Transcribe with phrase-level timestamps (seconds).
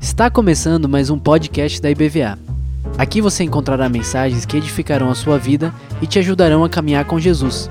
[0.00, 2.36] Está começando mais um podcast da IBVA.
[2.98, 5.72] Aqui você encontrará mensagens que edificarão a sua vida
[6.02, 7.70] e te ajudarão a caminhar com Jesus.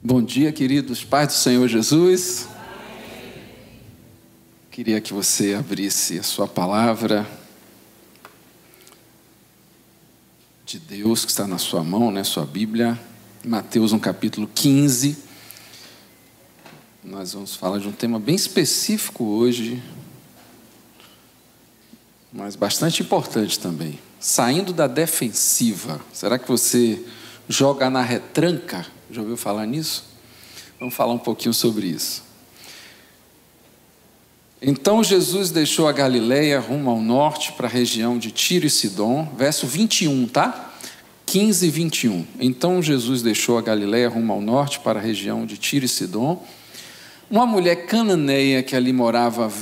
[0.00, 2.55] Bom dia, queridos pais do Senhor Jesus.
[4.76, 7.26] Queria que você abrisse a sua palavra
[10.66, 13.00] de Deus que está na sua mão, né, sua Bíblia,
[13.42, 15.16] Mateus no capítulo 15.
[17.02, 19.82] Nós vamos falar de um tema bem específico hoje,
[22.30, 23.98] mas bastante importante também.
[24.20, 26.02] Saindo da defensiva.
[26.12, 27.02] Será que você
[27.48, 28.86] joga na retranca?
[29.10, 30.04] Já ouviu falar nisso?
[30.78, 32.25] Vamos falar um pouquinho sobre isso.
[34.68, 39.32] Então Jesus deixou a Galileia rumo ao norte para a região de Tiro e Sidom,
[39.38, 40.74] verso 21, tá?
[41.24, 42.26] 15 e 21.
[42.40, 46.44] Então Jesus deixou a Galileia rumo ao norte para a região de Tiro e Sidom.
[47.30, 49.52] Uma mulher cananeia que ali morava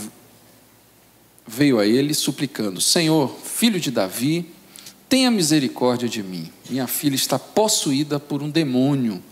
[1.47, 4.51] veio a ele suplicando: Senhor, filho de Davi,
[5.07, 6.51] tenha misericórdia de mim.
[6.71, 9.23] Minha filha está possuída por um demônio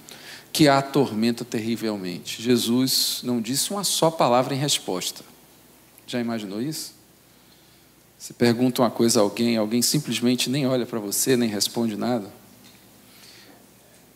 [0.53, 2.43] que a atormenta terrivelmente.
[2.43, 5.32] Jesus não disse uma só palavra em resposta.
[6.07, 6.95] Já imaginou isso?
[8.19, 12.31] Você pergunta uma coisa a alguém, alguém simplesmente nem olha para você, nem responde nada.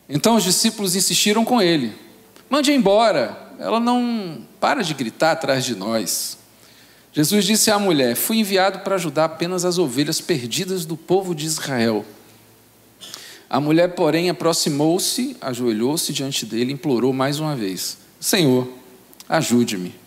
[0.09, 1.93] Então os discípulos insistiram com ele:
[2.49, 6.39] mande embora, ela não para de gritar atrás de nós.
[7.13, 11.47] Jesus disse à mulher: Fui enviado para ajudar apenas as ovelhas perdidas do povo de
[11.47, 12.05] Israel.
[13.49, 18.69] A mulher, porém, aproximou-se, ajoelhou-se diante dele e implorou mais uma vez: Senhor,
[19.29, 20.06] ajude-me.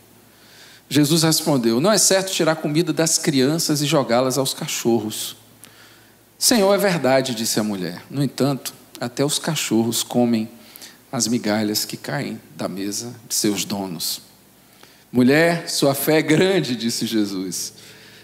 [0.89, 5.37] Jesus respondeu: Não é certo tirar comida das crianças e jogá-las aos cachorros.
[6.37, 8.01] Senhor, é verdade, disse a mulher.
[8.09, 10.49] No entanto, até os cachorros comem
[11.11, 14.21] as migalhas que caem da mesa de seus donos.
[15.11, 17.73] Mulher, sua fé é grande, disse Jesus.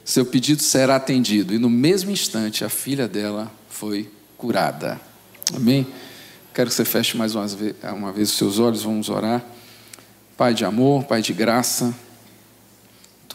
[0.04, 1.54] Seu pedido será atendido.
[1.54, 5.00] E no mesmo instante, a filha dela foi curada.
[5.54, 5.86] Amém?
[6.54, 9.44] Quero que você feche mais uma vez, uma vez os seus olhos, vamos orar.
[10.38, 11.94] Pai de amor, Pai de graça,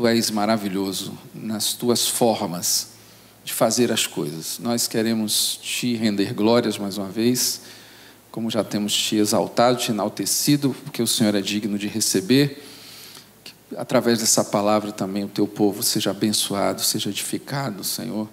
[0.00, 2.92] Tu és maravilhoso nas tuas formas
[3.44, 4.58] de fazer as coisas.
[4.58, 7.60] Nós queremos te render glórias mais uma vez,
[8.30, 12.66] como já temos te exaltado, te enaltecido, porque o Senhor é digno de receber.
[13.44, 18.26] Que, através dessa palavra também o teu povo seja abençoado, seja edificado, Senhor.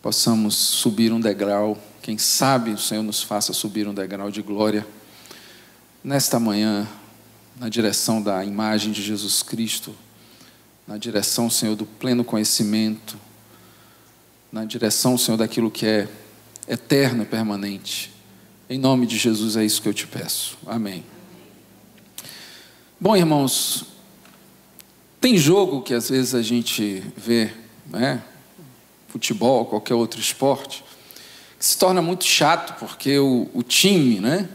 [0.00, 4.86] Possamos subir um degrau, quem sabe o Senhor nos faça subir um degrau de glória
[6.02, 6.88] nesta manhã,
[7.60, 9.94] na direção da imagem de Jesus Cristo
[10.86, 13.16] na direção, Senhor, do pleno conhecimento,
[14.50, 16.08] na direção, Senhor, daquilo que é
[16.68, 18.12] eterno e permanente.
[18.68, 20.58] Em nome de Jesus é isso que eu te peço.
[20.66, 21.04] Amém.
[23.00, 23.84] Bom, irmãos,
[25.20, 27.52] tem jogo que às vezes a gente vê,
[27.86, 28.22] né?
[29.08, 30.84] Futebol, qualquer outro esporte,
[31.58, 34.48] que se torna muito chato porque o, o time, né?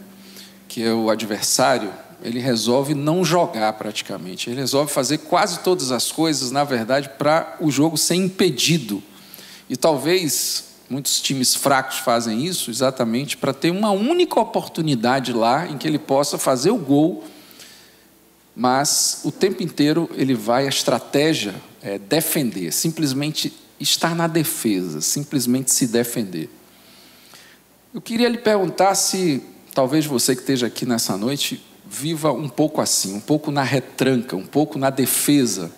[0.66, 1.92] Que é o adversário,
[2.22, 4.50] ele resolve não jogar praticamente.
[4.50, 9.02] Ele resolve fazer quase todas as coisas, na verdade, para o jogo ser impedido.
[9.68, 15.76] E talvez muitos times fracos fazem isso exatamente para ter uma única oportunidade lá em
[15.76, 17.24] que ele possa fazer o gol,
[18.56, 25.70] mas o tempo inteiro ele vai, a estratégia é defender, simplesmente estar na defesa, simplesmente
[25.70, 26.50] se defender.
[27.94, 29.42] Eu queria lhe perguntar se,
[29.72, 34.36] talvez você que esteja aqui nessa noite, viva um pouco assim, um pouco na retranca,
[34.36, 35.72] um pouco na defesa.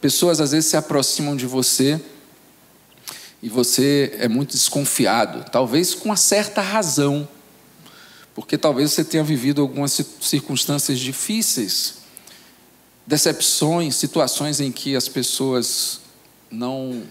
[0.00, 2.00] Pessoas às vezes se aproximam de você
[3.42, 7.28] e você é muito desconfiado, talvez com uma certa razão,
[8.34, 11.98] porque talvez você tenha vivido algumas circunstâncias difíceis,
[13.06, 16.00] decepções, situações em que as pessoas
[16.50, 17.02] não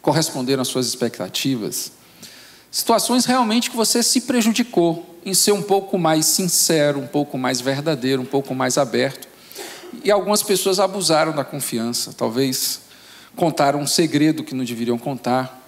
[0.00, 1.92] corresponderam às suas expectativas,
[2.72, 7.60] situações realmente que você se prejudicou em ser um pouco mais sincero, um pouco mais
[7.60, 9.28] verdadeiro, um pouco mais aberto.
[10.02, 12.80] E algumas pessoas abusaram da confiança, talvez
[13.36, 15.62] contaram um segredo que não deveriam contar,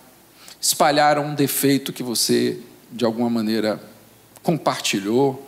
[0.59, 2.59] espalharam um defeito que você,
[2.91, 3.81] de alguma maneira,
[4.43, 5.47] compartilhou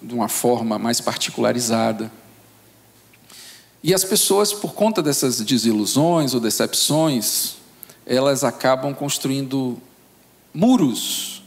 [0.00, 2.10] de uma forma mais particularizada.
[3.82, 7.56] E as pessoas, por conta dessas desilusões ou decepções,
[8.06, 9.80] elas acabam construindo
[10.52, 11.42] muros.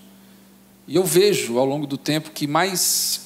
[0.87, 3.21] E eu vejo ao longo do tempo que mais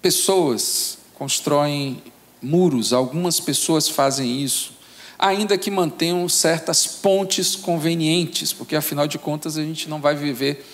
[0.00, 2.02] pessoas constroem
[2.40, 4.72] muros, algumas pessoas fazem isso,
[5.18, 10.64] ainda que mantenham certas pontes convenientes, porque afinal de contas a gente não vai viver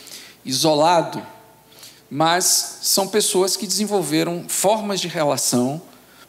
[0.44, 1.24] isolado,
[2.10, 5.80] mas são pessoas que desenvolveram formas de relação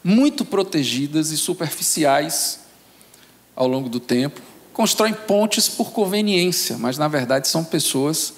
[0.03, 2.59] muito protegidas e superficiais
[3.55, 4.41] ao longo do tempo,
[4.75, 8.33] constroem pontes por conveniência, mas na verdade são pessoas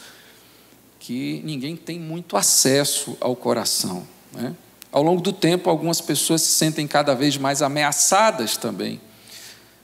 [0.99, 4.07] que ninguém tem muito acesso ao coração.
[4.31, 4.55] Né?
[4.91, 9.01] Ao longo do tempo, algumas pessoas se sentem cada vez mais ameaçadas também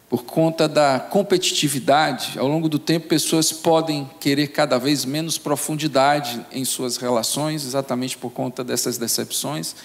[0.08, 2.38] por conta da competitividade.
[2.38, 8.16] Ao longo do tempo, pessoas podem querer cada vez menos profundidade em suas relações, exatamente
[8.16, 9.76] por conta dessas decepções.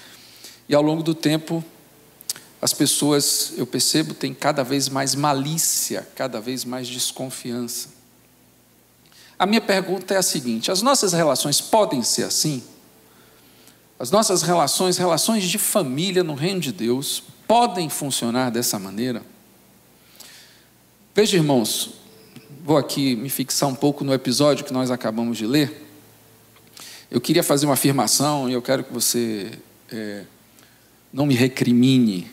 [0.69, 1.65] E ao longo do tempo,
[2.61, 7.89] as pessoas, eu percebo, têm cada vez mais malícia, cada vez mais desconfiança.
[9.39, 12.63] A minha pergunta é a seguinte: as nossas relações podem ser assim?
[13.99, 19.23] As nossas relações, relações de família no reino de Deus, podem funcionar dessa maneira?
[21.15, 21.95] Veja, irmãos,
[22.65, 25.87] vou aqui me fixar um pouco no episódio que nós acabamos de ler.
[27.11, 29.51] Eu queria fazer uma afirmação e eu quero que você
[29.91, 30.25] é,
[31.13, 32.31] não me recrimine,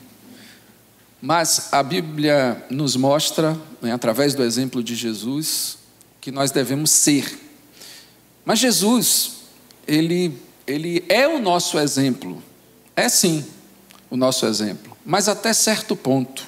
[1.25, 5.79] mas a Bíblia nos mostra, né, através do exemplo de Jesus,
[6.21, 7.39] que nós devemos ser.
[8.45, 9.37] Mas Jesus,
[9.87, 12.43] ele, ele é o nosso exemplo,
[12.95, 13.43] é sim
[14.07, 16.47] o nosso exemplo, mas até certo ponto.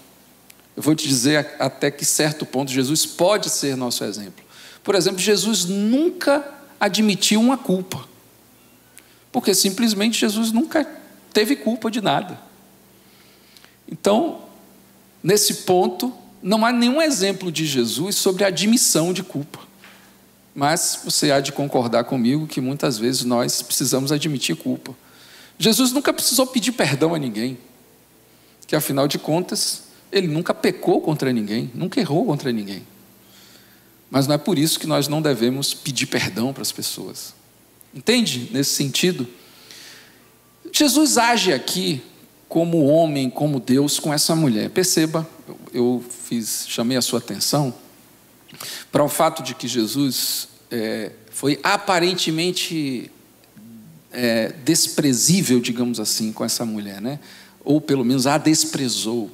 [0.76, 4.46] Eu vou te dizer até que certo ponto Jesus pode ser nosso exemplo.
[4.84, 6.48] Por exemplo, Jesus nunca
[6.80, 8.08] admitiu uma culpa,
[9.32, 10.88] porque simplesmente Jesus nunca
[11.34, 12.40] teve culpa de nada.
[13.90, 14.46] Então,
[15.24, 19.60] nesse ponto, não há nenhum exemplo de Jesus sobre admissão de culpa.
[20.56, 24.96] Mas você há de concordar comigo que muitas vezes nós precisamos admitir culpa.
[25.60, 27.58] Jesus nunca precisou pedir perdão a ninguém,
[28.66, 32.86] que afinal de contas, ele nunca pecou contra ninguém, nunca errou contra ninguém.
[34.10, 37.34] Mas não é por isso que nós não devemos pedir perdão para as pessoas.
[37.94, 38.50] Entende?
[38.52, 39.28] Nesse sentido.
[40.72, 42.02] Jesus age aqui
[42.48, 44.70] como homem, como Deus com essa mulher.
[44.70, 45.28] Perceba,
[45.74, 47.74] eu fiz, chamei a sua atenção
[48.92, 53.12] para o fato de que Jesus é, foi aparentemente
[54.12, 57.20] é, desprezível, digamos assim, com essa mulher, né?
[57.64, 59.30] Ou pelo menos a desprezou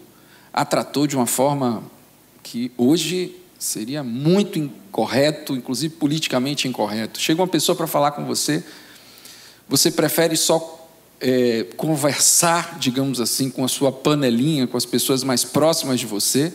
[0.51, 1.83] a tratou de uma forma
[2.44, 7.19] que hoje seria muito incorreto, inclusive politicamente incorreto.
[7.19, 8.63] Chega uma pessoa para falar com você,
[9.68, 10.82] você prefere só
[11.24, 16.54] é, conversar, digamos assim, com a sua panelinha, com as pessoas mais próximas de você,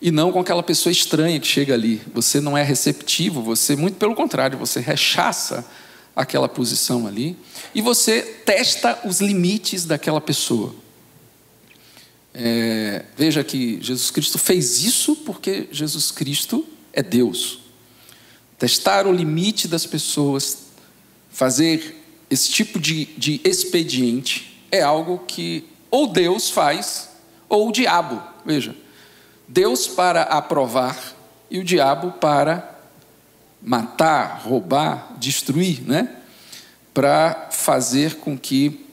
[0.00, 2.00] e não com aquela pessoa estranha que chega ali.
[2.14, 5.66] Você não é receptivo, você, muito pelo contrário, você rechaça
[6.14, 7.36] aquela posição ali,
[7.74, 10.72] e você testa os limites daquela pessoa.
[12.32, 17.58] É, veja que Jesus Cristo fez isso porque Jesus Cristo é Deus.
[18.56, 20.58] Testar o limite das pessoas,
[21.28, 21.99] fazer
[22.30, 27.10] esse tipo de, de expediente, é algo que ou Deus faz
[27.48, 28.22] ou o diabo.
[28.46, 28.74] Veja,
[29.48, 30.96] Deus para aprovar
[31.50, 32.78] e o diabo para
[33.60, 36.16] matar, roubar, destruir, né?
[36.94, 38.86] Para fazer com que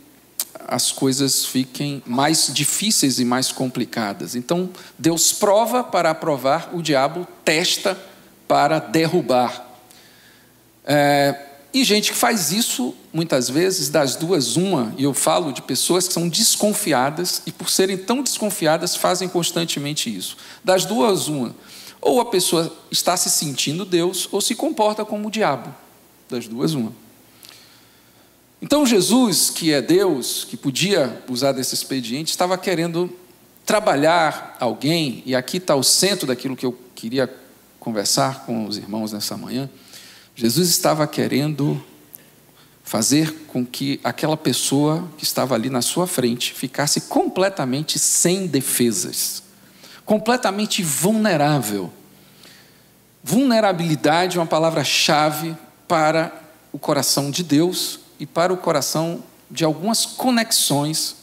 [0.67, 4.35] as coisas fiquem mais difíceis e mais complicadas.
[4.35, 7.97] Então, Deus prova para aprovar, o diabo testa
[8.47, 9.65] para derrubar.
[10.83, 15.61] É, e gente que faz isso, muitas vezes, das duas, uma, e eu falo de
[15.61, 20.37] pessoas que são desconfiadas, e por serem tão desconfiadas, fazem constantemente isso.
[20.63, 21.55] Das duas, uma.
[21.99, 25.73] Ou a pessoa está se sentindo Deus, ou se comporta como o diabo.
[26.29, 26.93] Das duas, uma.
[28.61, 33.13] Então Jesus, que é Deus, que podia usar desse expediente, estava querendo
[33.65, 37.31] trabalhar alguém, e aqui está o centro daquilo que eu queria
[37.79, 39.69] conversar com os irmãos nessa manhã.
[40.39, 41.83] Jesus estava querendo
[42.83, 49.41] fazer com que aquela pessoa que estava ali na sua frente ficasse completamente sem defesas,
[50.05, 51.91] completamente vulnerável.
[53.23, 56.31] Vulnerabilidade é uma palavra-chave para
[56.71, 61.15] o coração de Deus e para o coração de algumas conexões.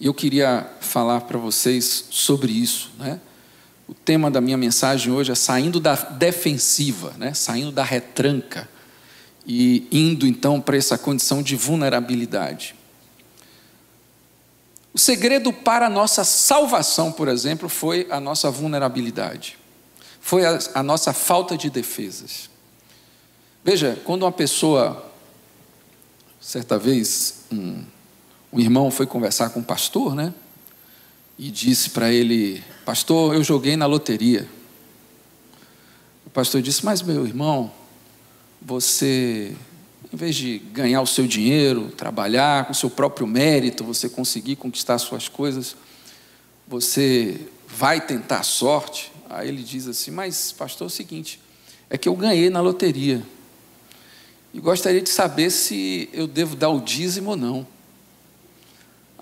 [0.00, 2.90] E eu queria falar para vocês sobre isso.
[2.98, 3.20] Né?
[3.88, 7.34] O tema da minha mensagem hoje é saindo da defensiva, né?
[7.34, 8.68] saindo da retranca
[9.46, 12.74] e indo então para essa condição de vulnerabilidade.
[14.92, 19.58] O segredo para a nossa salvação, por exemplo, foi a nossa vulnerabilidade,
[20.20, 22.50] foi a, a nossa falta de defesas.
[23.62, 25.06] Veja, quando uma pessoa
[26.46, 27.82] Certa vez, um,
[28.52, 30.32] um irmão foi conversar com o pastor, né?
[31.38, 34.48] E disse para ele: Pastor, eu joguei na loteria.
[36.24, 37.70] O pastor disse: Mas, meu irmão,
[38.60, 39.54] você,
[40.12, 44.56] em vez de ganhar o seu dinheiro, trabalhar com o seu próprio mérito, você conseguir
[44.56, 45.76] conquistar suas coisas,
[46.66, 47.38] você
[47.68, 49.12] vai tentar a sorte?
[49.28, 51.38] Aí ele diz assim: Mas, pastor, é o seguinte,
[51.90, 53.22] é que eu ganhei na loteria.
[54.54, 57.75] E gostaria de saber se eu devo dar o dízimo ou não.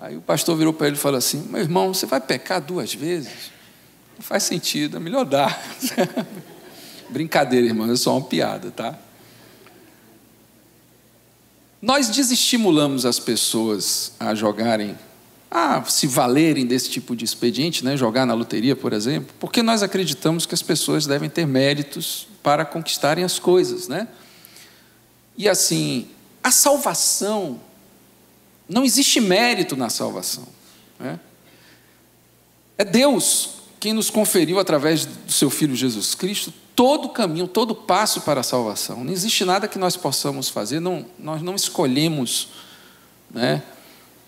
[0.05, 2.93] Aí o pastor virou para ele e falou assim: Meu irmão, você vai pecar duas
[2.93, 3.51] vezes?
[4.15, 5.59] Não faz sentido, é melhor dar.
[7.09, 8.99] Brincadeira, irmão, é só uma piada, tá?
[11.81, 14.95] Nós desestimulamos as pessoas a jogarem,
[15.51, 17.97] a se valerem desse tipo de expediente, né?
[17.97, 22.67] jogar na loteria, por exemplo, porque nós acreditamos que as pessoas devem ter méritos para
[22.67, 24.07] conquistarem as coisas, né?
[25.35, 26.09] E assim,
[26.43, 27.59] a salvação,
[28.69, 30.47] não existe mérito na salvação.
[30.99, 31.19] Né?
[32.79, 37.73] É Deus quem nos conferiu, através do seu Filho Jesus Cristo, todo o caminho, todo
[37.73, 39.05] o passo para a salvação.
[39.05, 42.49] Não existe nada que nós possamos fazer, não, nós não escolhemos
[43.31, 43.63] né,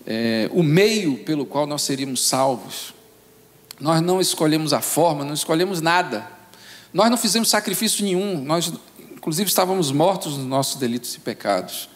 [0.06, 2.94] é, o meio pelo qual nós seríamos salvos.
[3.80, 6.30] Nós não escolhemos a forma, não escolhemos nada.
[6.92, 8.72] Nós não fizemos sacrifício nenhum, nós,
[9.16, 11.88] inclusive, estávamos mortos nos nossos delitos e pecados.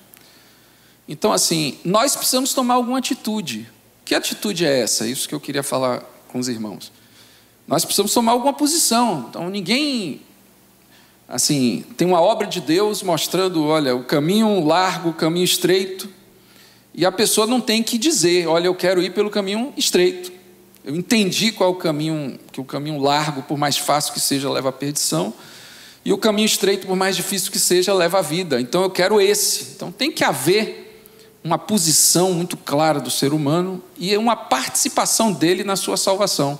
[1.10, 3.68] Então, assim, nós precisamos tomar alguma atitude.
[4.04, 5.08] Que atitude é essa?
[5.08, 6.92] Isso que eu queria falar com os irmãos.
[7.66, 9.26] Nós precisamos tomar alguma posição.
[9.28, 10.20] Então, ninguém,
[11.28, 16.08] assim, tem uma obra de Deus mostrando, olha, o caminho largo, o caminho estreito,
[16.94, 20.30] e a pessoa não tem que dizer, olha, eu quero ir pelo caminho estreito.
[20.84, 24.48] Eu entendi qual é o caminho, que o caminho largo, por mais fácil que seja,
[24.48, 25.34] leva à perdição,
[26.04, 28.60] e o caminho estreito, por mais difícil que seja, leva à vida.
[28.60, 29.72] Então eu quero esse.
[29.74, 30.86] Então tem que haver
[31.42, 36.58] uma posição muito clara do ser humano e uma participação dele na sua salvação.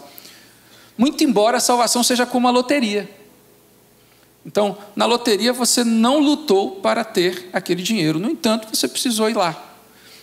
[0.96, 3.08] Muito embora a salvação seja como a loteria.
[4.44, 9.37] Então, na loteria você não lutou para ter aquele dinheiro, no entanto, você precisou ir
[9.37, 9.70] lá.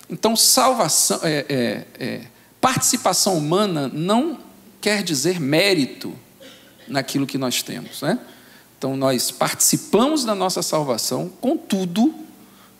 [0.09, 2.21] Então, salvação, é, é, é,
[2.59, 4.39] participação humana não
[4.81, 6.13] quer dizer mérito
[6.87, 8.17] naquilo que nós temos, né?
[8.77, 12.13] Então, nós participamos da nossa salvação, contudo,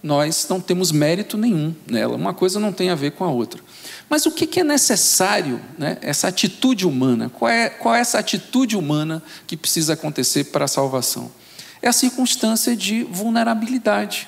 [0.02, 2.16] nós não temos mérito nenhum nela.
[2.16, 3.62] Uma coisa não tem a ver com a outra.
[4.10, 5.98] Mas o que é necessário, né?
[6.02, 7.30] essa atitude humana?
[7.30, 11.32] Qual é, qual é essa atitude humana que precisa acontecer para a salvação?
[11.82, 14.28] É a circunstância de vulnerabilidade.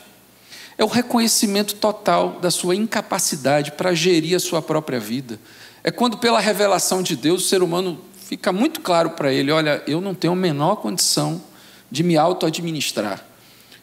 [0.78, 5.40] É o reconhecimento total da sua incapacidade para gerir a sua própria vida.
[5.84, 9.84] É quando, pela revelação de Deus, o ser humano fica muito claro para ele: olha,
[9.88, 11.42] eu não tenho a menor condição
[11.92, 13.26] de me auto-administrar.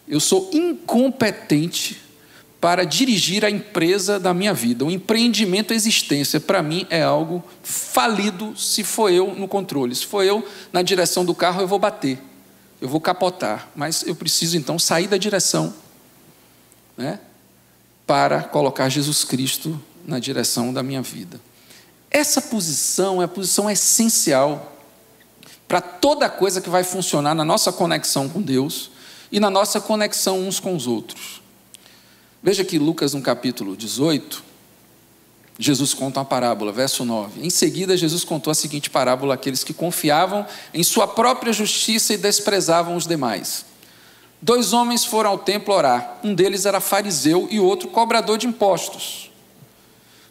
[0.08, 2.02] Eu sou incompetente
[2.60, 4.84] para dirigir a empresa da minha vida.
[4.84, 9.94] O empreendimento, a existência, para mim é algo falido se for eu no controle.
[9.94, 12.18] Se for eu na direção do carro, eu vou bater,
[12.80, 13.68] eu vou capotar.
[13.74, 15.74] Mas eu preciso então sair da direção
[16.96, 17.20] né,
[18.06, 21.40] para colocar Jesus Cristo na direção da minha vida.
[22.10, 24.72] Essa posição é a posição essencial
[25.68, 28.90] para toda coisa que vai funcionar na nossa conexão com Deus
[29.30, 31.42] e na nossa conexão uns com os outros.
[32.42, 34.44] Veja que Lucas, no capítulo 18,
[35.58, 37.44] Jesus conta uma parábola, verso 9.
[37.44, 42.18] Em seguida, Jesus contou a seguinte parábola àqueles que confiavam em sua própria justiça e
[42.18, 43.64] desprezavam os demais.
[44.40, 46.18] Dois homens foram ao templo orar.
[46.22, 49.30] Um deles era fariseu e o outro cobrador de impostos.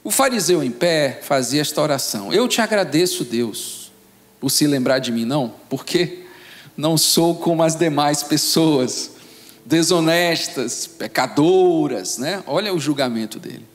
[0.03, 3.91] O fariseu em pé fazia esta oração: Eu te agradeço, Deus,
[4.39, 6.24] por se lembrar de mim, não, porque
[6.77, 9.11] não sou como as demais pessoas
[9.65, 12.43] desonestas, pecadoras, né?
[12.45, 13.65] Olha o julgamento dele.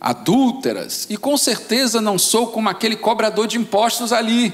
[0.00, 4.52] Adúlteras, e com certeza não sou como aquele cobrador de impostos ali.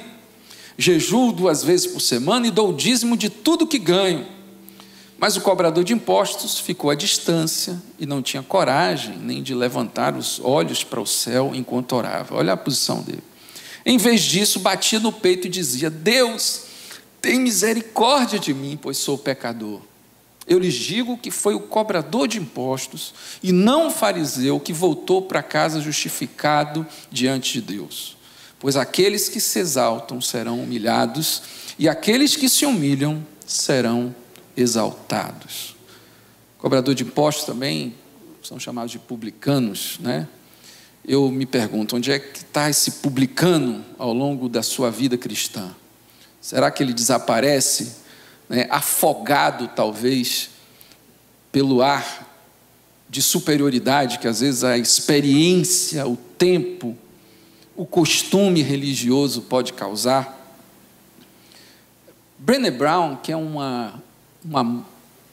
[0.79, 4.27] Jejuo duas vezes por semana e dou o dízimo de tudo que ganho.
[5.19, 10.17] Mas o cobrador de impostos ficou à distância e não tinha coragem nem de levantar
[10.17, 12.37] os olhos para o céu enquanto orava.
[12.37, 13.23] Olha a posição dele.
[13.87, 16.63] Em vez disso, batia no peito e dizia: Deus,
[17.25, 19.81] tem misericórdia de mim, pois sou pecador.
[20.47, 25.23] Eu lhes digo que foi o cobrador de impostos e não o fariseu que voltou
[25.23, 28.19] para casa justificado diante de Deus.
[28.61, 31.43] Pois aqueles que se exaltam serão humilhados
[31.79, 34.15] e aqueles que se humilham serão
[34.55, 35.75] exaltados.
[36.59, 37.95] Cobrador de impostos também
[38.43, 40.29] são chamados de publicanos, né?
[41.03, 45.75] Eu me pergunto, onde é que está esse publicano ao longo da sua vida cristã?
[46.45, 47.93] Será que ele desaparece
[48.51, 50.51] né, afogado talvez
[51.51, 52.31] pelo ar
[53.09, 56.95] de superioridade que às vezes a experiência, o tempo,
[57.75, 60.39] o costume religioso pode causar.
[62.39, 64.03] Brené Brown, que é uma,
[64.45, 64.85] uma,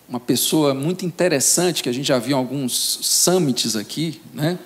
[0.08, 4.58] uma pessoa muito interessante, que a gente já viu em alguns summits aqui, né?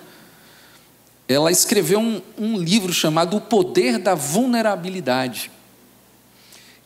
[1.26, 5.55] ela escreveu um, um livro chamado O Poder da Vulnerabilidade.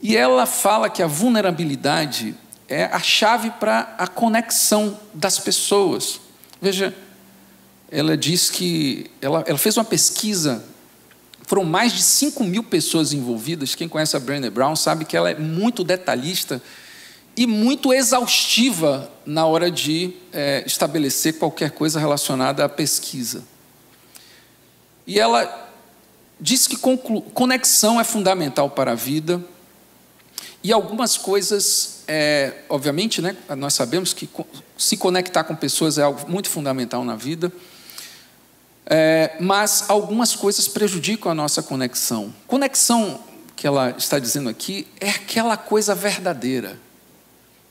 [0.03, 2.35] E ela fala que a vulnerabilidade
[2.69, 6.21] é a chave para a conexão das pessoas.
[6.61, 6.95] Veja,
[7.91, 10.65] ela diz que ela, ela fez uma pesquisa,
[11.47, 13.75] foram mais de 5 mil pessoas envolvidas.
[13.75, 16.63] Quem conhece a Brené Brown sabe que ela é muito detalhista
[17.37, 23.43] e muito exaustiva na hora de é, estabelecer qualquer coisa relacionada à pesquisa.
[25.07, 25.69] E ela
[26.41, 29.43] diz que conexão é fundamental para a vida
[30.63, 34.29] e algumas coisas, é, obviamente, né, nós sabemos que
[34.77, 37.51] se conectar com pessoas é algo muito fundamental na vida,
[38.85, 42.35] é, mas algumas coisas prejudicam a nossa conexão.
[42.47, 43.21] Conexão,
[43.57, 46.79] que ela está dizendo aqui, é aquela coisa verdadeira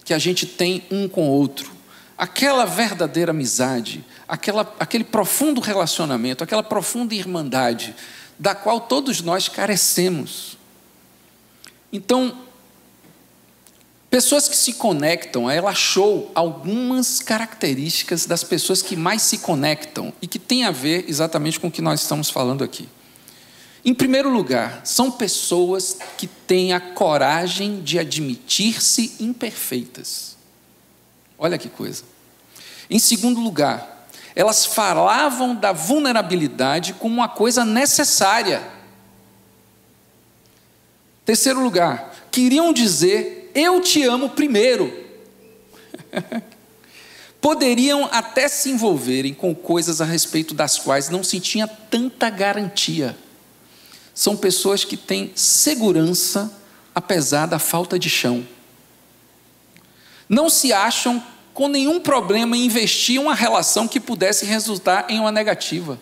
[0.03, 1.71] que a gente tem um com o outro,
[2.17, 7.95] aquela verdadeira amizade, aquela, aquele profundo relacionamento, aquela profunda irmandade,
[8.39, 10.57] da qual todos nós carecemos.
[11.93, 12.48] Então,
[14.09, 20.25] Pessoas que se conectam, ela achou algumas características das pessoas que mais se conectam e
[20.25, 22.89] que tem a ver exatamente com o que nós estamos falando aqui.
[23.85, 30.35] Em primeiro lugar, são pessoas que têm a coragem de admitir-se imperfeitas.
[31.37, 32.03] Olha que coisa.
[32.89, 38.67] Em segundo lugar, elas falavam da vulnerabilidade como uma coisa necessária.
[41.23, 44.93] Terceiro lugar, queriam dizer eu te amo primeiro.
[47.41, 53.17] Poderiam até se envolverem com coisas a respeito das quais não se tinha tanta garantia.
[54.13, 56.51] São pessoas que têm segurança
[56.93, 58.45] apesar da falta de chão.
[60.27, 65.31] Não se acham com nenhum problema em investir uma relação que pudesse resultar em uma
[65.31, 65.99] negativa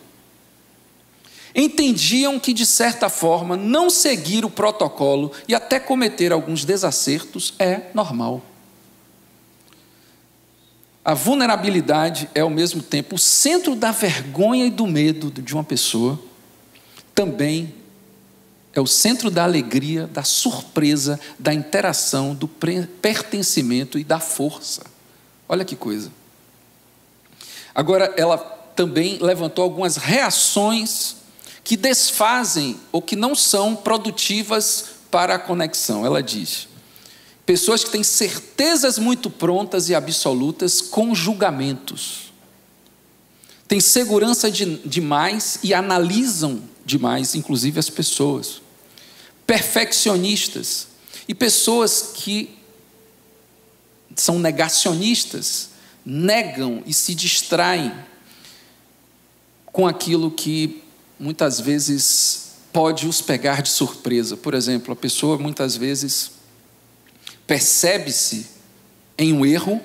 [1.58, 7.90] entendiam que, de certa forma, não seguir o protocolo e até cometer alguns desacertos é
[7.92, 8.40] normal.
[11.04, 15.64] A vulnerabilidade é, ao mesmo tempo, o centro da vergonha e do medo de uma
[15.64, 16.20] pessoa,
[17.12, 17.74] também
[18.72, 24.82] é o centro da alegria, da surpresa, da interação, do pertencimento e da força.
[25.48, 26.12] Olha que coisa.
[27.74, 31.17] Agora, ela também levantou algumas reações
[31.68, 36.06] que desfazem ou que não são produtivas para a conexão.
[36.06, 36.66] Ela diz:
[37.44, 42.32] pessoas que têm certezas muito prontas e absolutas com julgamentos.
[43.68, 48.62] Têm segurança de, demais e analisam demais, inclusive as pessoas.
[49.46, 50.88] Perfeccionistas
[51.28, 52.58] e pessoas que
[54.16, 55.68] são negacionistas,
[56.02, 57.92] negam e se distraem
[59.66, 60.87] com aquilo que
[61.18, 64.36] muitas vezes pode os pegar de surpresa.
[64.36, 66.32] Por exemplo, a pessoa muitas vezes
[67.46, 68.46] percebe-se
[69.16, 69.80] em um erro,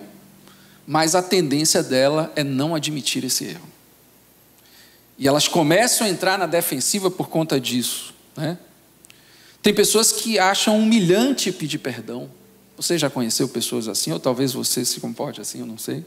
[0.86, 3.68] mas a tendência dela é não admitir esse erro.
[5.18, 8.14] E elas começam a entrar na defensiva por conta disso.
[8.36, 8.58] Né?
[9.62, 12.30] Tem pessoas que acham humilhante pedir perdão.
[12.76, 16.04] Você já conheceu pessoas assim, ou talvez você se comporte assim, eu não sei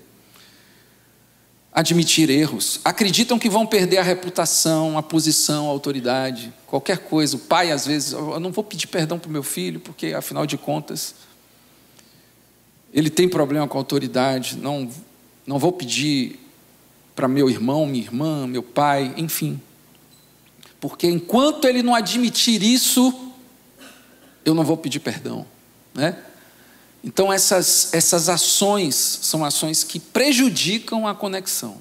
[1.77, 7.37] admitir erros, acreditam que vão perder a reputação, a posição, a autoridade, qualquer coisa.
[7.37, 10.47] O pai, às vezes, eu não vou pedir perdão para o meu filho, porque, afinal
[10.47, 11.15] de contas,
[12.95, 14.91] ele tem problema com a autoridade, não,
[15.47, 16.41] não vou pedir
[17.15, 19.61] para meu irmão, minha irmã, meu pai, enfim.
[20.81, 23.35] Porque enquanto ele não admitir isso,
[24.47, 25.45] eu não vou pedir perdão,
[25.93, 26.17] né?
[27.07, 31.81] Então, essas, essas ações são ações que prejudicam a conexão.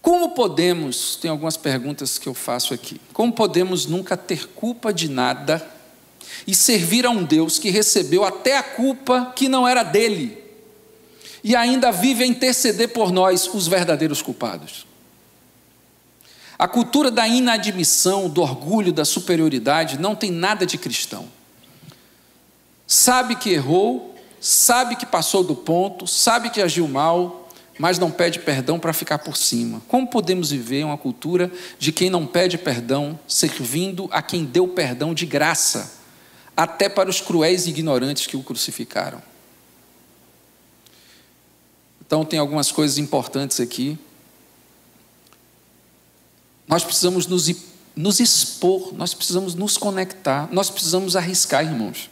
[0.00, 5.08] Como podemos, tem algumas perguntas que eu faço aqui, como podemos nunca ter culpa de
[5.08, 5.68] nada
[6.46, 10.38] e servir a um Deus que recebeu até a culpa que não era dele
[11.42, 14.86] e ainda vive a interceder por nós, os verdadeiros culpados?
[16.56, 21.35] A cultura da inadmissão, do orgulho, da superioridade não tem nada de cristão
[22.86, 28.38] sabe que errou, sabe que passou do ponto, sabe que agiu mal, mas não pede
[28.38, 29.82] perdão para ficar por cima.
[29.88, 35.12] Como podemos viver uma cultura de quem não pede perdão, servindo a quem deu perdão
[35.12, 35.94] de graça,
[36.56, 39.20] até para os cruéis e ignorantes que o crucificaram?
[42.06, 43.98] Então, tem algumas coisas importantes aqui.
[46.68, 47.52] Nós precisamos nos,
[47.96, 52.08] nos expor, nós precisamos nos conectar, nós precisamos arriscar, irmãos.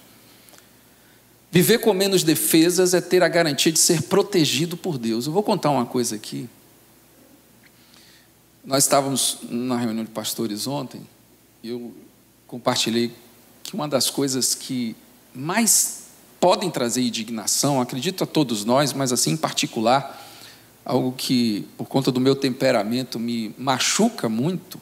[1.55, 5.27] Viver com menos defesas é ter a garantia de ser protegido por Deus.
[5.27, 6.49] Eu vou contar uma coisa aqui.
[8.65, 11.01] Nós estávamos na reunião de pastores ontem,
[11.63, 11.95] e eu
[12.49, 13.13] compartilhei
[13.63, 14.97] que uma das coisas que
[15.33, 16.07] mais
[16.41, 20.29] podem trazer indignação, acredito a todos nós, mas assim em particular,
[20.85, 24.81] algo que por conta do meu temperamento me machuca muito,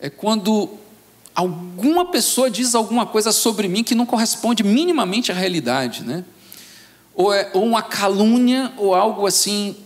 [0.00, 0.78] é quando
[1.34, 6.24] alguma pessoa diz alguma coisa sobre mim que não corresponde minimamente à realidade, né?
[7.14, 9.76] Ou, é, ou uma calúnia, ou algo assim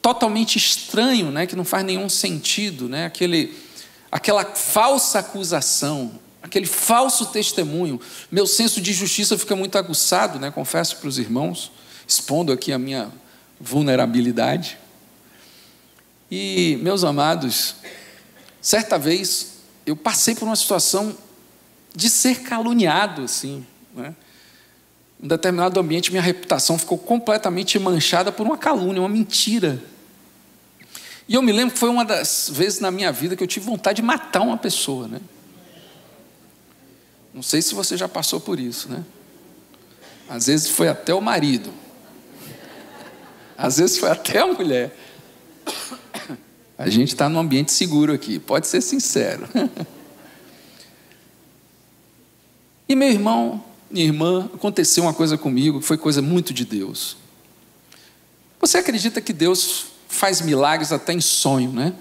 [0.00, 1.46] totalmente estranho, né?
[1.46, 3.06] Que não faz nenhum sentido, né?
[3.06, 3.56] Aquele,
[4.10, 8.00] aquela falsa acusação, aquele falso testemunho.
[8.30, 10.50] Meu senso de justiça fica muito aguçado, né?
[10.50, 11.72] Confesso para os irmãos,
[12.06, 13.10] expondo aqui a minha
[13.60, 14.78] vulnerabilidade.
[16.30, 17.76] E, meus amados,
[18.60, 19.55] certa vez
[19.86, 21.16] eu passei por uma situação
[21.94, 23.64] de ser caluniado, assim.
[23.94, 24.14] Né?
[25.22, 29.82] Em determinado ambiente, minha reputação ficou completamente manchada por uma calúnia, uma mentira.
[31.28, 33.66] E eu me lembro que foi uma das vezes na minha vida que eu tive
[33.66, 35.20] vontade de matar uma pessoa, né?
[37.32, 39.04] Não sei se você já passou por isso, né?
[40.28, 41.72] Às vezes foi até o marido.
[43.56, 44.96] Às vezes foi até a mulher.
[46.78, 49.48] A gente está num ambiente seguro aqui, pode ser sincero.
[52.88, 57.16] E meu irmão, minha irmã, aconteceu uma coisa comigo que foi coisa muito de Deus.
[58.60, 61.92] Você acredita que Deus faz milagres até em sonho, né?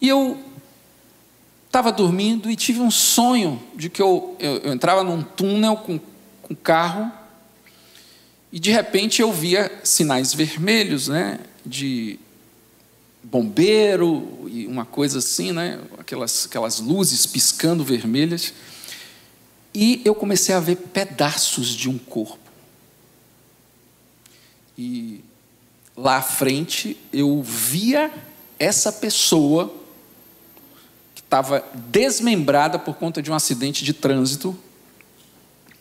[0.00, 0.38] E eu
[1.66, 5.98] estava dormindo e tive um sonho de que eu, eu, eu entrava num túnel com,
[6.42, 7.10] com carro
[8.52, 11.40] e de repente eu via sinais vermelhos, né?
[11.66, 12.20] De
[13.22, 15.80] bombeiro e uma coisa assim, né?
[15.98, 18.52] Aquelas, aquelas luzes piscando vermelhas.
[19.74, 22.38] E eu comecei a ver pedaços de um corpo.
[24.76, 25.24] E
[25.96, 28.12] lá à frente eu via
[28.58, 29.74] essa pessoa
[31.14, 34.56] que estava desmembrada por conta de um acidente de trânsito.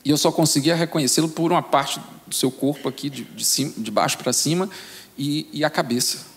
[0.03, 3.73] E eu só conseguia reconhecê-lo por uma parte do seu corpo aqui, de, de, cima,
[3.77, 4.69] de baixo para cima,
[5.17, 6.36] e, e a cabeça.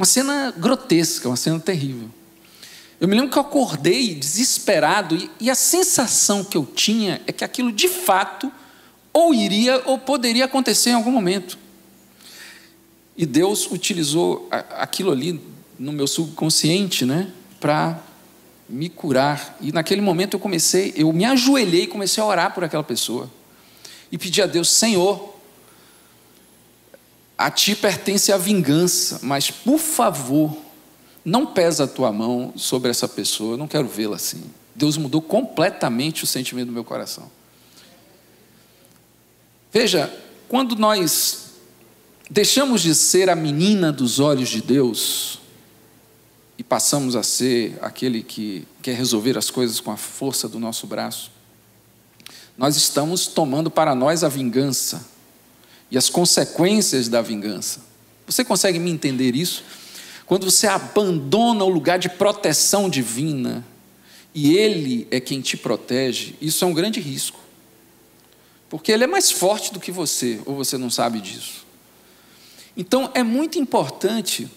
[0.00, 2.08] Uma cena grotesca, uma cena terrível.
[2.98, 7.32] Eu me lembro que eu acordei desesperado e, e a sensação que eu tinha é
[7.32, 8.50] que aquilo de fato
[9.12, 11.58] ou iria ou poderia acontecer em algum momento.
[13.14, 15.38] E Deus utilizou aquilo ali
[15.78, 18.02] no meu subconsciente, né, para
[18.70, 19.58] me curar.
[19.60, 23.30] E naquele momento eu comecei, eu me ajoelhei e comecei a orar por aquela pessoa.
[24.10, 25.38] E pedi a Deus, Senhor,
[27.40, 30.54] a ti pertence a vingança, mas por favor,
[31.24, 34.42] não pesa a tua mão sobre essa pessoa, eu não quero vê-la assim.
[34.74, 37.30] Deus mudou completamente o sentimento do meu coração.
[39.72, 40.14] Veja,
[40.50, 41.52] quando nós
[42.30, 45.40] deixamos de ser a menina dos olhos de Deus
[46.58, 50.86] e passamos a ser aquele que quer resolver as coisas com a força do nosso
[50.86, 51.30] braço,
[52.58, 55.08] nós estamos tomando para nós a vingança
[55.90, 57.80] e as consequências da vingança.
[58.26, 59.64] Você consegue me entender isso?
[60.24, 63.66] Quando você abandona o lugar de proteção divina
[64.32, 67.40] e Ele é quem te protege, isso é um grande risco.
[68.68, 71.66] Porque Ele é mais forte do que você, ou você não sabe disso.
[72.76, 74.48] Então é muito importante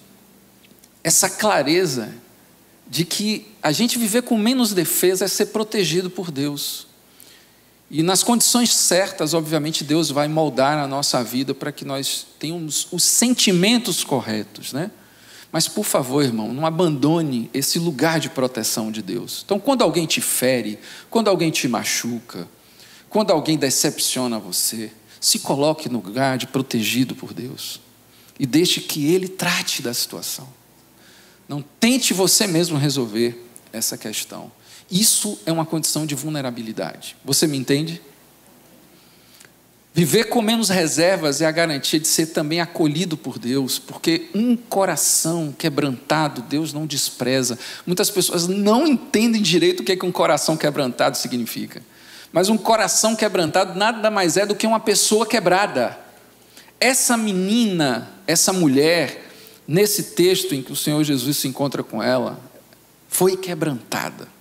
[1.03, 2.13] essa clareza
[2.87, 6.85] de que a gente viver com menos defesa é ser protegido por Deus.
[7.93, 12.87] E nas condições certas, obviamente, Deus vai moldar a nossa vida para que nós tenhamos
[12.91, 14.89] os sentimentos corretos, né?
[15.51, 19.43] Mas, por favor, irmão, não abandone esse lugar de proteção de Deus.
[19.45, 22.47] Então, quando alguém te fere, quando alguém te machuca,
[23.09, 27.79] quando alguém decepciona você, se coloque no lugar de protegido por Deus
[28.39, 30.47] e deixe que Ele trate da situação.
[31.47, 33.39] Não tente você mesmo resolver
[33.71, 34.51] essa questão.
[34.93, 37.15] Isso é uma condição de vulnerabilidade.
[37.25, 37.99] Você me entende?
[39.91, 44.55] Viver com menos reservas é a garantia de ser também acolhido por Deus, porque um
[44.55, 47.57] coração quebrantado Deus não despreza.
[47.87, 51.81] Muitas pessoas não entendem direito o que, é que um coração quebrantado significa.
[52.31, 55.97] Mas um coração quebrantado nada mais é do que uma pessoa quebrada.
[56.79, 59.27] Essa menina, essa mulher,
[59.67, 62.39] nesse texto em que o Senhor Jesus se encontra com ela,
[63.09, 64.32] foi quebrantada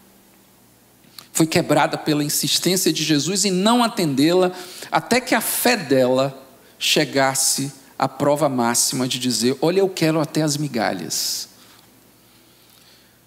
[1.33, 4.53] foi quebrada pela insistência de Jesus em não atendê-la,
[4.91, 6.39] até que a fé dela
[6.79, 11.49] chegasse à prova máxima de dizer: Olha, eu quero até as migalhas.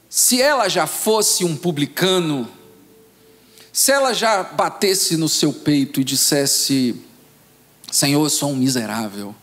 [0.07, 2.47] Se ela já fosse um publicano,
[3.73, 6.95] se ela já batesse no seu peito e dissesse:
[7.91, 9.33] Senhor, eu sou um miserável.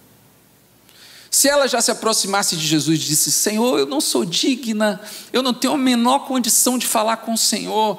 [1.30, 5.00] Se ela já se aproximasse de Jesus e disse: Senhor, eu não sou digna,
[5.32, 7.98] eu não tenho a menor condição de falar com o Senhor.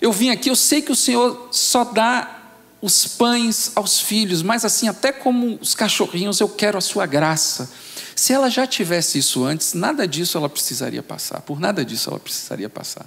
[0.00, 2.38] Eu vim aqui, eu sei que o Senhor só dá
[2.80, 7.70] os pães aos filhos, mas assim, até como os cachorrinhos, eu quero a sua graça.
[8.14, 12.20] Se ela já tivesse isso antes, nada disso ela precisaria passar, por nada disso ela
[12.20, 13.06] precisaria passar.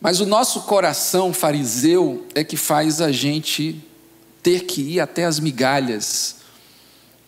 [0.00, 3.84] Mas o nosso coração fariseu é que faz a gente
[4.42, 6.36] ter que ir até as migalhas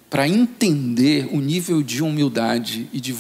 [0.09, 3.15] para entender o nível de humildade e de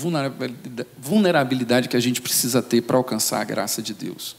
[0.99, 4.37] vulnerabilidade que a gente precisa ter para alcançar a graça de Deus.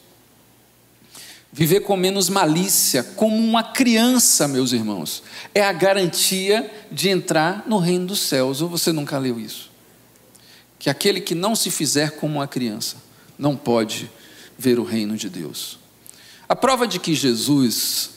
[1.56, 5.22] Viver com menos malícia, como uma criança, meus irmãos,
[5.54, 8.60] é a garantia de entrar no reino dos céus.
[8.60, 9.70] Ou você nunca leu isso?
[10.80, 12.98] Que aquele que não se fizer como uma criança
[13.38, 14.10] não pode
[14.58, 15.78] ver o reino de Deus.
[16.50, 18.10] A prova de que Jesus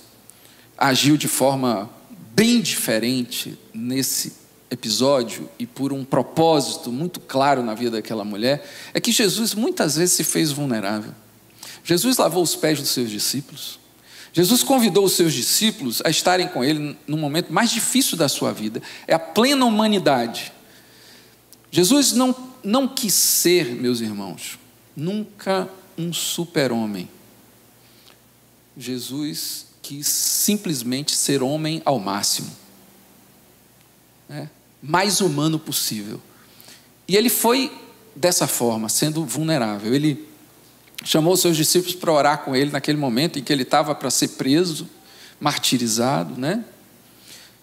[0.78, 1.90] agiu de forma
[2.34, 4.32] bem diferente nesse
[4.70, 9.96] episódio e por um propósito muito claro na vida daquela mulher é que Jesus muitas
[9.96, 11.12] vezes se fez vulnerável.
[11.86, 13.78] Jesus lavou os pés dos seus discípulos.
[14.32, 18.52] Jesus convidou os seus discípulos a estarem com ele no momento mais difícil da sua
[18.52, 20.52] vida, é a plena humanidade.
[21.70, 24.58] Jesus não, não quis ser, meus irmãos,
[24.96, 27.08] nunca um super-homem.
[28.76, 32.50] Jesus quis simplesmente ser homem ao máximo,
[34.28, 34.50] né?
[34.82, 36.20] mais humano possível.
[37.06, 37.72] E ele foi
[38.14, 39.94] dessa forma, sendo vulnerável.
[39.94, 40.26] Ele
[41.06, 44.30] chamou seus discípulos para orar com ele naquele momento em que ele estava para ser
[44.30, 44.88] preso,
[45.38, 46.64] martirizado, né?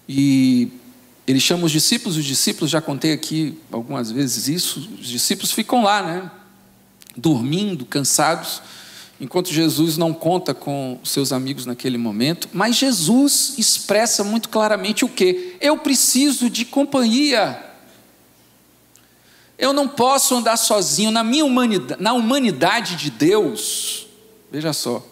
[0.08, 0.70] E
[1.28, 5.84] ele chama os discípulos, os discípulos, já contei aqui algumas vezes isso, os discípulos ficam
[5.84, 6.32] lá, né?
[7.18, 8.62] Dormindo, cansados,
[9.20, 15.10] enquanto Jesus não conta com seus amigos naquele momento, mas Jesus expressa muito claramente o
[15.10, 15.58] que?
[15.60, 17.73] Eu preciso de companhia.
[19.58, 24.08] Eu não posso andar sozinho na minha humanidade, na humanidade de Deus.
[24.52, 25.06] Veja só.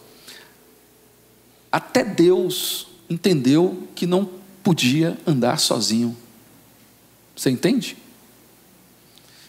[1.72, 4.30] Até Deus entendeu que não
[4.64, 6.18] podia andar sozinho.
[7.36, 7.98] Você entende?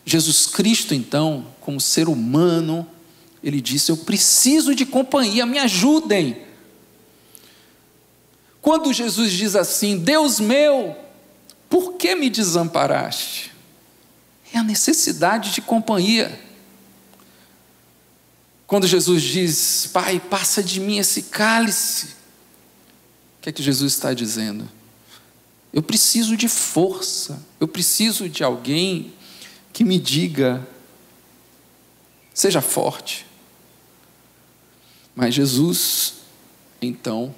[0.05, 2.87] Jesus Cristo, então, como ser humano,
[3.43, 6.43] ele disse: Eu preciso de companhia, me ajudem.
[8.61, 10.97] Quando Jesus diz assim: Deus meu,
[11.69, 13.52] por que me desamparaste?
[14.53, 16.39] É a necessidade de companhia.
[18.67, 22.07] Quando Jesus diz, Pai, passa de mim esse cálice,
[23.39, 24.69] o que é que Jesus está dizendo?
[25.73, 29.13] Eu preciso de força, eu preciso de alguém
[29.73, 30.67] que me diga,
[32.35, 33.27] seja forte.
[35.15, 36.15] Mas Jesus,
[36.81, 37.35] então,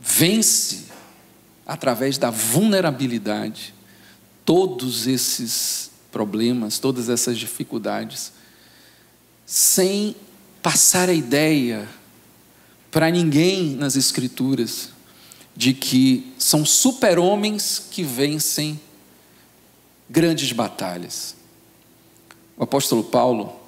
[0.00, 0.86] vence
[1.66, 3.74] através da vulnerabilidade
[4.44, 8.32] todos esses problemas, todas essas dificuldades,
[9.46, 10.14] sem
[10.62, 11.88] passar a ideia
[12.90, 14.90] para ninguém nas Escrituras
[15.56, 18.80] de que são super-homens que vencem
[20.08, 21.34] grandes batalhas.
[22.56, 23.58] O apóstolo Paulo,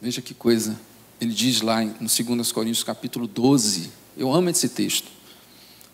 [0.00, 0.78] veja que coisa,
[1.20, 5.10] ele diz lá no 2 Coríntios capítulo 12, eu amo esse texto.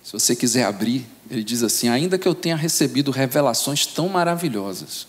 [0.09, 5.07] Se você quiser abrir, ele diz assim: Ainda que eu tenha recebido revelações tão maravilhosas,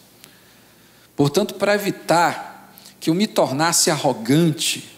[1.16, 4.90] Portanto, para evitar que eu me tornasse arrogante,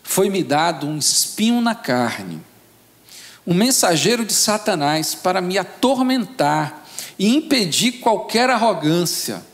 [0.00, 2.40] foi-me dado um espinho na carne,
[3.44, 9.44] um mensageiro de Satanás para me atormentar e impedir qualquer arrogância.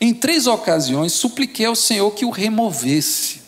[0.00, 3.42] Em três ocasiões supliquei ao Senhor que o removesse.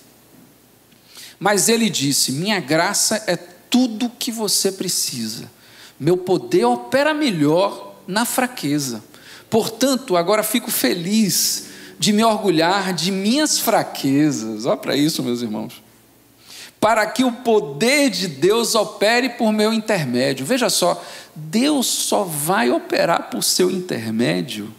[1.40, 5.56] Mas ele disse: Minha graça é tudo que você precisa.
[5.98, 9.02] Meu poder opera melhor na fraqueza.
[9.48, 14.66] Portanto, agora fico feliz de me orgulhar de minhas fraquezas.
[14.66, 15.82] Olha para isso, meus irmãos.
[16.78, 20.44] Para que o poder de Deus opere por meu intermédio.
[20.44, 21.02] Veja só,
[21.35, 24.72] Deus só vai operar por seu intermédio.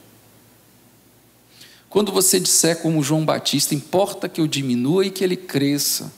[1.89, 6.11] Quando você disser como João Batista, importa que eu diminua e que ele cresça.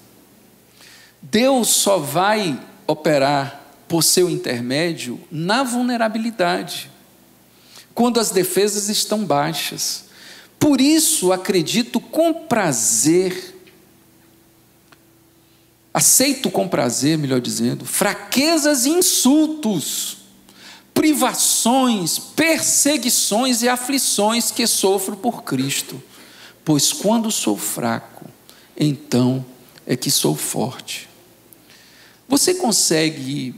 [1.22, 3.59] Deus só vai operar
[3.90, 6.92] por seu intermédio na vulnerabilidade,
[7.94, 10.06] quando as defesas estão baixas.
[10.60, 13.56] Por isso acredito com prazer,
[15.92, 20.18] aceito com prazer, melhor dizendo, fraquezas e insultos,
[20.94, 26.02] privações, perseguições e aflições que sofro por Cristo.
[26.64, 28.26] Pois quando sou fraco,
[28.78, 29.44] então
[29.88, 31.10] é que sou forte.
[32.28, 33.56] Você consegue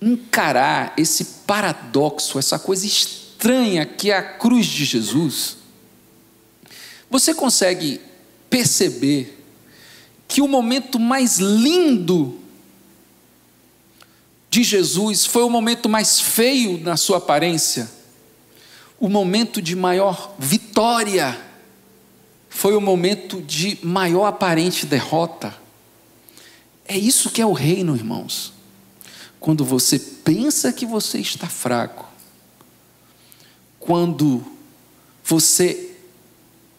[0.00, 5.56] encarar esse paradoxo, essa coisa estranha que é a cruz de Jesus?
[7.10, 8.00] Você consegue
[8.50, 9.44] perceber
[10.26, 12.38] que o momento mais lindo
[14.50, 17.90] de Jesus foi o momento mais feio na sua aparência,
[18.98, 21.38] o momento de maior vitória
[22.48, 25.54] foi o momento de maior aparente derrota.
[26.84, 28.52] É isso que é o reino, irmãos.
[29.40, 32.08] Quando você pensa que você está fraco,
[33.78, 34.44] quando
[35.24, 35.94] você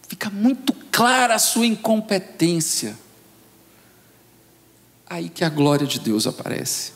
[0.08, 2.98] fica muito clara a sua incompetência,
[5.08, 6.92] aí que a glória de Deus aparece.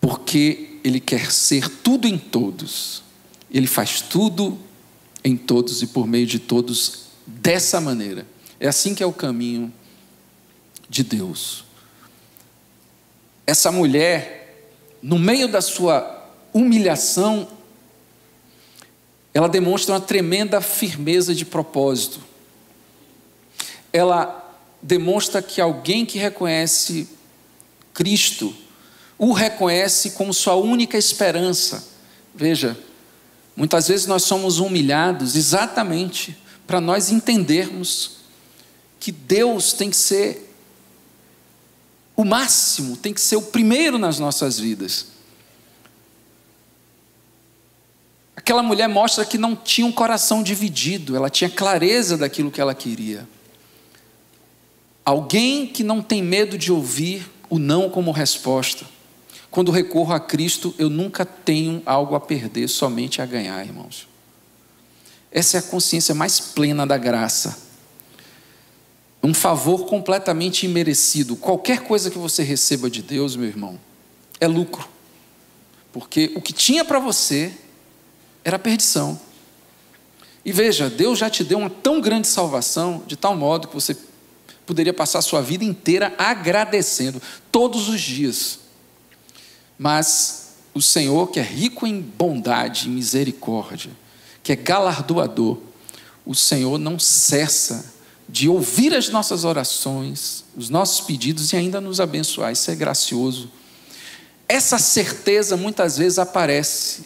[0.00, 3.02] Porque Ele quer ser tudo em todos,
[3.50, 4.58] Ele faz tudo
[5.22, 8.26] em todos e por meio de todos dessa maneira.
[8.58, 9.72] É assim que é o caminho
[10.88, 11.64] de Deus.
[13.46, 14.68] Essa mulher,
[15.02, 17.48] no meio da sua humilhação,
[19.32, 22.20] ela demonstra uma tremenda firmeza de propósito.
[23.92, 24.36] Ela
[24.82, 27.08] demonstra que alguém que reconhece
[27.92, 28.54] Cristo
[29.22, 31.86] o reconhece como sua única esperança.
[32.34, 32.74] Veja,
[33.54, 38.12] muitas vezes nós somos humilhados exatamente para nós entendermos
[38.98, 40.49] que Deus tem que ser
[42.20, 45.06] o máximo, tem que ser o primeiro nas nossas vidas.
[48.36, 52.74] Aquela mulher mostra que não tinha um coração dividido, ela tinha clareza daquilo que ela
[52.74, 53.26] queria.
[55.02, 58.84] Alguém que não tem medo de ouvir o não como resposta.
[59.50, 64.06] Quando recorro a Cristo, eu nunca tenho algo a perder, somente a ganhar, irmãos.
[65.32, 67.69] Essa é a consciência mais plena da graça.
[69.22, 71.36] Um favor completamente imerecido.
[71.36, 73.78] Qualquer coisa que você receba de Deus, meu irmão,
[74.40, 74.88] é lucro.
[75.92, 77.52] Porque o que tinha para você
[78.44, 79.20] era perdição.
[80.44, 83.96] E veja, Deus já te deu uma tão grande salvação, de tal modo que você
[84.64, 87.20] poderia passar a sua vida inteira agradecendo,
[87.52, 88.60] todos os dias.
[89.78, 93.90] Mas o Senhor, que é rico em bondade e misericórdia,
[94.42, 95.58] que é galardoador,
[96.24, 97.92] o Senhor não cessa
[98.30, 102.52] de ouvir as nossas orações, os nossos pedidos e ainda nos abençoar.
[102.52, 103.50] Isso é gracioso.
[104.48, 107.04] Essa certeza muitas vezes aparece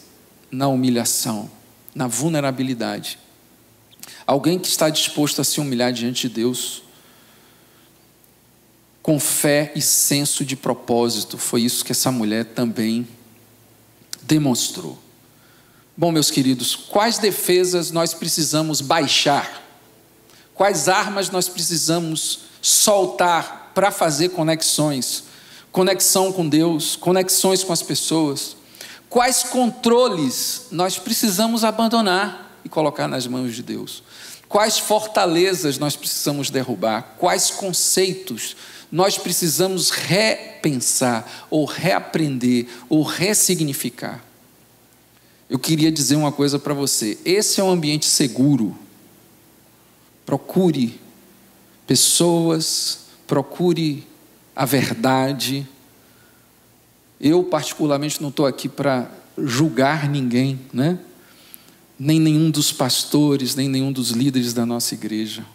[0.51, 1.49] na humilhação,
[1.95, 3.17] na vulnerabilidade.
[4.25, 6.83] Alguém que está disposto a se humilhar diante de Deus,
[9.01, 13.07] com fé e senso de propósito, foi isso que essa mulher também
[14.21, 14.97] demonstrou.
[15.97, 19.64] Bom, meus queridos, quais defesas nós precisamos baixar?
[20.55, 25.25] Quais armas nós precisamos soltar para fazer conexões?
[25.69, 28.55] Conexão com Deus, conexões com as pessoas.
[29.09, 34.01] Quais controles nós precisamos abandonar e colocar nas mãos de Deus?
[34.47, 37.15] Quais fortalezas nós precisamos derrubar?
[37.17, 38.55] Quais conceitos
[38.89, 44.23] nós precisamos repensar, ou reaprender, ou ressignificar?
[45.49, 48.84] Eu queria dizer uma coisa para você: esse é um ambiente seguro.
[50.35, 50.99] Procure
[51.87, 54.05] pessoas, procure
[54.55, 55.67] a verdade.
[57.21, 60.99] Eu, particularmente, não estou aqui para julgar ninguém, né?
[61.97, 65.45] nem nenhum dos pastores, nem nenhum dos líderes da nossa igreja.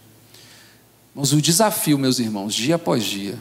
[1.15, 3.39] Mas o desafio, meus irmãos, dia após dia,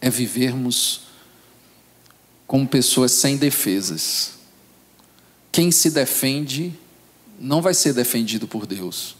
[0.00, 1.02] é vivermos
[2.46, 4.38] como pessoas sem defesas
[5.58, 6.72] quem se defende
[7.36, 9.16] não vai ser defendido por Deus.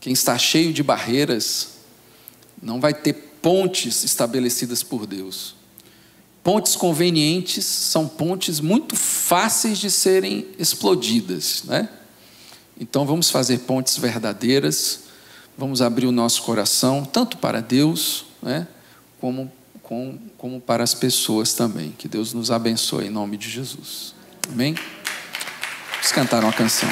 [0.00, 1.74] Quem está cheio de barreiras
[2.60, 5.54] não vai ter pontes estabelecidas por Deus.
[6.42, 11.88] Pontes convenientes são pontes muito fáceis de serem explodidas, né?
[12.80, 15.00] Então vamos fazer pontes verdadeiras,
[15.56, 18.66] vamos abrir o nosso coração, tanto para Deus, né,
[19.20, 19.52] como,
[19.82, 21.92] como, como para as pessoas também.
[21.98, 24.14] Que Deus nos abençoe em nome de Jesus.
[24.50, 24.74] Amém?
[25.92, 26.88] Vamos cantar uma canção.